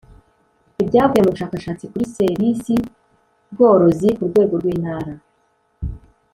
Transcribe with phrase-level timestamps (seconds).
[0.81, 2.87] Ibyavuye mu bushakashatsi kuri ser isi z
[3.53, 5.13] bworozi ku rwego rw intara